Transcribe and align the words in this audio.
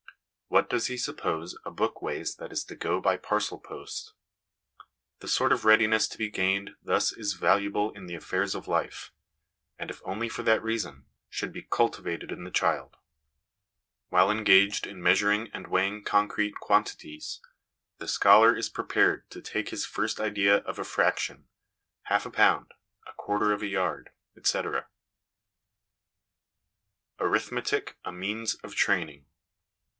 What 0.47 0.67
does 0.69 0.87
he 0.87 0.97
suppose 0.97 1.55
a 1.63 1.69
book 1.71 2.01
weighs 2.01 2.35
that 2.35 2.51
is 2.51 2.63
to 2.65 2.75
go 2.75 2.99
by 2.99 3.15
parcel 3.17 3.59
post? 3.59 4.13
The 5.19 5.27
sort 5.27 5.53
of 5.53 5.63
readiness 5.63 6.07
to 6.09 6.17
be 6.17 6.29
gained 6.29 6.71
thus 6.83 7.11
is 7.13 7.35
valuable 7.35 7.91
in 7.91 8.07
the 8.07 8.15
affairs 8.15 8.55
of 8.55 8.67
life, 8.67 9.13
and, 9.77 9.89
if 9.91 10.01
only 10.03 10.27
for 10.27 10.41
that 10.43 10.61
reason, 10.63 11.05
should 11.29 11.53
be 11.53 11.61
cultivated 11.69 12.31
in 12.31 12.43
the 12.43 12.51
child. 12.51 12.97
While 14.09 14.31
engaged 14.31 14.85
in 14.87 14.97
measur 15.01 15.33
ing 15.33 15.51
and 15.53 15.67
weighing 15.67 16.03
concrete 16.03 16.55
quantities, 16.59 17.39
the 17.99 18.07
scholar 18.07 18.53
is 18.55 18.69
prepared 18.69 19.29
to 19.29 19.41
take 19.41 19.67
in 19.67 19.71
his 19.71 19.85
first 19.85 20.19
idea 20.19 20.57
of 20.63 20.79
a' 20.79 20.83
fraction,' 20.83 21.47
half 22.05 22.25
a 22.25 22.31
pound, 22.31 22.73
a 23.07 23.13
quarter 23.13 23.53
of 23.53 23.61
a 23.61 23.67
yard, 23.67 24.09
etc. 24.35 24.87
Arithmetic 27.19 27.97
a 28.03 28.11
Means 28.11 28.55
of 28.55 28.75
Training. 28.75 29.27